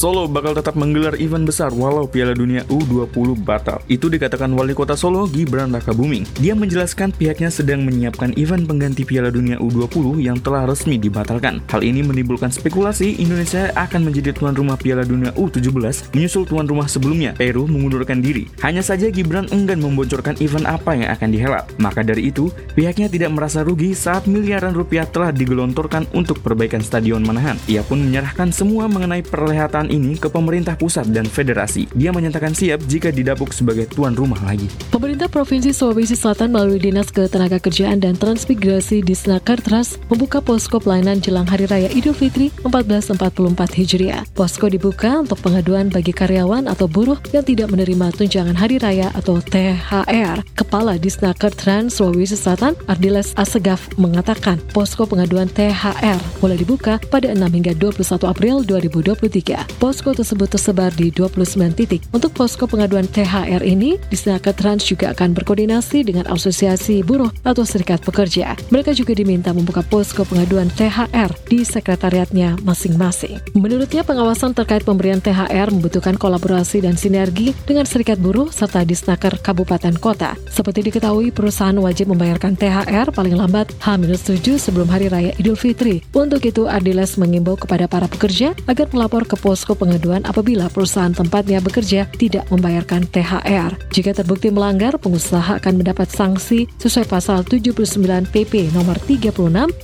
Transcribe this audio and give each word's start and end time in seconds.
Solo 0.00 0.24
bakal 0.24 0.56
tetap 0.56 0.80
menggelar 0.80 1.12
event 1.20 1.44
besar 1.44 1.76
walau 1.76 2.08
Piala 2.08 2.32
Dunia 2.32 2.64
U20 2.72 3.36
batal. 3.44 3.84
Itu 3.84 4.08
dikatakan 4.08 4.48
Wali 4.56 4.72
Kota 4.72 4.96
Solo 4.96 5.28
Gibran 5.28 5.76
Rakabuming. 5.76 6.24
Dia 6.40 6.56
menjelaskan 6.56 7.12
pihaknya 7.12 7.52
sedang 7.52 7.84
menyiapkan 7.84 8.32
event 8.40 8.64
pengganti 8.64 9.04
Piala 9.04 9.28
Dunia 9.28 9.60
U20 9.60 10.24
yang 10.24 10.40
telah 10.40 10.64
resmi 10.64 10.96
dibatalkan. 10.96 11.60
Hal 11.68 11.84
ini 11.84 12.00
menimbulkan 12.00 12.48
spekulasi 12.48 13.20
Indonesia 13.20 13.68
akan 13.76 14.08
menjadi 14.08 14.32
tuan 14.32 14.56
rumah 14.56 14.80
Piala 14.80 15.04
Dunia 15.04 15.36
U17 15.36 15.68
menyusul 16.16 16.48
tuan 16.48 16.64
rumah 16.64 16.88
sebelumnya, 16.88 17.36
Peru 17.36 17.68
mengundurkan 17.68 18.24
diri. 18.24 18.48
Hanya 18.64 18.80
saja 18.80 19.12
Gibran 19.12 19.52
enggan 19.52 19.84
membocorkan 19.84 20.40
event 20.40 20.64
apa 20.64 20.96
yang 20.96 21.12
akan 21.12 21.28
dihelat. 21.28 21.68
Maka 21.76 22.00
dari 22.00 22.32
itu, 22.32 22.48
pihaknya 22.72 23.12
tidak 23.12 23.36
merasa 23.36 23.60
rugi 23.60 23.92
saat 23.92 24.24
miliaran 24.24 24.72
rupiah 24.72 25.04
telah 25.04 25.28
digelontorkan 25.28 26.08
untuk 26.16 26.40
perbaikan 26.40 26.80
Stadion 26.80 27.20
Manahan. 27.20 27.60
Ia 27.68 27.84
pun 27.84 28.00
menyerahkan 28.00 28.48
semua 28.48 28.88
mengenai 28.88 29.20
perlihatan 29.20 29.89
ini 29.90 30.14
ke 30.14 30.30
pemerintah 30.30 30.78
pusat 30.78 31.10
dan 31.10 31.26
federasi. 31.26 31.90
Dia 31.92 32.14
menyatakan 32.14 32.54
siap 32.54 32.78
jika 32.86 33.10
didapuk 33.10 33.50
sebagai 33.50 33.90
tuan 33.90 34.14
rumah 34.14 34.38
lagi. 34.46 34.70
Pemerintah 34.94 35.26
Provinsi 35.26 35.74
Sulawesi 35.74 36.14
Selatan 36.14 36.54
melalui 36.54 36.78
Dinas 36.78 37.10
Ketenagakerjaan 37.10 37.98
dan 37.98 38.14
Transmigrasi 38.14 39.02
di 39.02 39.14
Trust 39.18 39.98
membuka 40.06 40.38
posko 40.38 40.78
pelayanan 40.78 41.18
jelang 41.18 41.44
Hari 41.44 41.66
Raya 41.66 41.90
Idul 41.90 42.14
Fitri 42.14 42.54
1444 42.62 43.74
Hijriah. 43.74 44.22
Posko 44.32 44.70
dibuka 44.70 45.18
untuk 45.18 45.42
pengaduan 45.42 45.90
bagi 45.90 46.14
karyawan 46.14 46.70
atau 46.70 46.86
buruh 46.86 47.18
yang 47.34 47.42
tidak 47.42 47.74
menerima 47.74 48.14
tunjangan 48.14 48.54
Hari 48.54 48.78
Raya 48.78 49.10
atau 49.18 49.42
THR. 49.42 50.44
Kepala 50.54 51.00
Disnaker 51.00 51.50
Trans 51.50 51.98
Sulawesi 51.98 52.38
Selatan, 52.38 52.78
Ardiles 52.86 53.34
Asegaf, 53.34 53.90
mengatakan 53.98 54.62
posko 54.70 55.08
pengaduan 55.08 55.50
THR 55.50 56.20
mulai 56.38 56.60
dibuka 56.60 57.02
pada 57.10 57.32
6 57.32 57.40
hingga 57.56 57.72
21 57.74 58.28
April 58.28 58.62
2023. 58.62 59.79
Posko 59.80 60.12
tersebut 60.12 60.44
tersebar 60.52 60.92
di 60.92 61.08
29 61.08 61.72
titik. 61.72 62.04
Untuk 62.12 62.36
posko 62.36 62.68
pengaduan 62.68 63.08
THR 63.08 63.64
ini, 63.64 63.96
Disnaker 64.12 64.52
Trans 64.52 64.84
juga 64.84 65.16
akan 65.16 65.32
berkoordinasi 65.32 66.04
dengan 66.04 66.28
asosiasi 66.28 67.00
buruh 67.00 67.32
atau 67.48 67.64
serikat 67.64 68.04
pekerja. 68.04 68.60
Mereka 68.68 68.92
juga 68.92 69.16
diminta 69.16 69.56
membuka 69.56 69.80
posko 69.80 70.28
pengaduan 70.28 70.68
THR 70.76 71.32
di 71.48 71.64
sekretariatnya 71.64 72.60
masing-masing. 72.60 73.40
Menurutnya, 73.56 74.04
pengawasan 74.04 74.52
terkait 74.52 74.84
pemberian 74.84 75.16
THR 75.16 75.72
membutuhkan 75.72 76.20
kolaborasi 76.20 76.84
dan 76.84 77.00
sinergi 77.00 77.56
dengan 77.64 77.88
serikat 77.88 78.20
buruh 78.20 78.52
serta 78.52 78.84
Disnaker 78.84 79.40
Kabupaten 79.40 79.96
Kota. 79.96 80.36
Seperti 80.52 80.92
diketahui, 80.92 81.32
perusahaan 81.32 81.80
wajib 81.80 82.12
membayarkan 82.12 82.52
THR 82.52 83.16
paling 83.16 83.32
lambat 83.32 83.72
H-7 83.80 84.60
sebelum 84.60 84.92
Hari 84.92 85.08
Raya 85.08 85.32
Idul 85.40 85.56
Fitri. 85.56 86.04
Untuk 86.12 86.44
itu, 86.44 86.68
Ardiles 86.68 87.16
mengimbau 87.16 87.56
kepada 87.56 87.88
para 87.88 88.04
pekerja 88.04 88.52
agar 88.68 88.84
melapor 88.92 89.24
ke 89.24 89.40
posko 89.40 89.69
posko 89.70 89.86
pengaduan 89.86 90.26
apabila 90.26 90.66
perusahaan 90.66 91.14
tempatnya 91.14 91.62
bekerja 91.62 92.10
tidak 92.18 92.42
membayarkan 92.50 93.06
THR. 93.06 93.78
Jika 93.94 94.10
terbukti 94.18 94.50
melanggar, 94.50 94.98
pengusaha 94.98 95.62
akan 95.62 95.78
mendapat 95.78 96.10
sanksi 96.10 96.66
sesuai 96.82 97.06
pasal 97.06 97.46
79 97.46 97.86
PP 98.34 98.74
nomor 98.74 98.98
36 99.06 99.30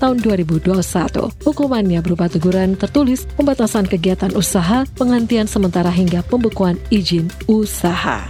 tahun 0.02 0.16
2021. 0.26 1.30
Hukumannya 1.46 2.02
berupa 2.02 2.26
teguran 2.26 2.74
tertulis, 2.74 3.30
pembatasan 3.38 3.86
kegiatan 3.86 4.34
usaha, 4.34 4.82
penghentian 4.98 5.46
sementara 5.46 5.94
hingga 5.94 6.26
pembekuan 6.26 6.74
izin 6.90 7.30
usaha. 7.46 8.26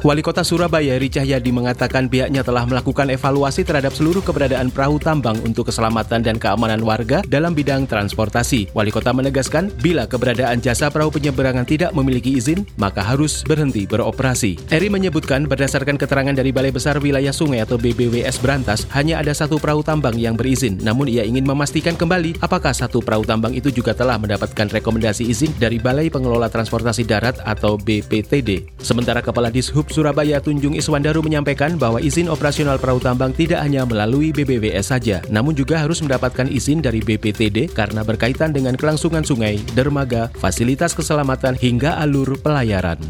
Wali 0.00 0.24
Kota 0.24 0.40
Surabaya 0.40 0.96
Eri 0.96 1.12
Cahyadi 1.12 1.52
mengatakan 1.52 2.08
pihaknya 2.08 2.40
telah 2.40 2.64
melakukan 2.64 3.12
evaluasi 3.12 3.68
terhadap 3.68 3.92
seluruh 3.92 4.24
keberadaan 4.24 4.72
perahu 4.72 4.96
tambang 4.96 5.36
untuk 5.44 5.68
keselamatan 5.68 6.24
dan 6.24 6.40
keamanan 6.40 6.80
warga 6.80 7.20
dalam 7.28 7.52
bidang 7.52 7.84
transportasi. 7.84 8.72
Wali 8.72 8.88
Kota 8.88 9.12
menegaskan 9.12 9.68
bila 9.84 10.08
keberadaan 10.08 10.64
jasa 10.64 10.88
perahu 10.88 11.12
penyeberangan 11.12 11.68
tidak 11.68 11.92
memiliki 11.92 12.32
izin, 12.32 12.64
maka 12.80 13.04
harus 13.04 13.44
berhenti 13.44 13.84
beroperasi. 13.84 14.56
Eri 14.72 14.88
menyebutkan 14.88 15.44
berdasarkan 15.44 16.00
keterangan 16.00 16.32
dari 16.32 16.48
Balai 16.48 16.72
Besar 16.72 16.96
Wilayah 16.96 17.36
Sungai 17.36 17.60
atau 17.60 17.76
BBWS 17.76 18.40
Berantas, 18.40 18.88
hanya 18.96 19.20
ada 19.20 19.36
satu 19.36 19.60
perahu 19.60 19.84
tambang 19.84 20.16
yang 20.16 20.32
berizin. 20.32 20.80
Namun 20.80 21.12
ia 21.12 21.28
ingin 21.28 21.44
memastikan 21.44 21.92
kembali 21.92 22.40
apakah 22.40 22.72
satu 22.72 23.04
perahu 23.04 23.28
tambang 23.28 23.52
itu 23.52 23.68
juga 23.68 23.92
telah 23.92 24.16
mendapatkan 24.16 24.64
rekomendasi 24.80 25.28
izin 25.28 25.52
dari 25.60 25.76
Balai 25.76 26.08
Pengelola 26.08 26.48
Transportasi 26.48 27.04
Darat 27.04 27.36
atau 27.44 27.76
BPTD. 27.76 28.80
Sementara 28.80 29.20
Kepala 29.20 29.52
Dishub 29.52 29.89
Surabaya 29.90 30.38
Tunjung 30.38 30.78
Iswandaru 30.78 31.26
menyampaikan 31.26 31.74
bahwa 31.74 31.98
izin 31.98 32.30
operasional 32.30 32.78
perahu 32.78 33.02
tambang 33.02 33.34
tidak 33.34 33.58
hanya 33.60 33.82
melalui 33.82 34.30
BBWS 34.30 34.94
saja, 34.94 35.18
namun 35.26 35.52
juga 35.52 35.82
harus 35.82 35.98
mendapatkan 35.98 36.46
izin 36.46 36.78
dari 36.78 37.02
BPTD 37.02 37.74
karena 37.74 38.06
berkaitan 38.06 38.54
dengan 38.54 38.78
kelangsungan 38.78 39.26
sungai, 39.26 39.58
dermaga, 39.74 40.30
fasilitas 40.38 40.94
keselamatan 40.94 41.58
hingga 41.58 41.98
alur 41.98 42.38
pelayaran. 42.38 43.02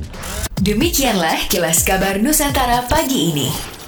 Demikianlah 0.61 1.49
kilas 1.53 1.85
kabar 1.85 2.17
Nusantara 2.21 2.89
pagi 2.89 3.33
ini. 3.33 3.80